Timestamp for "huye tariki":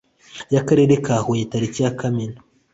1.25-1.79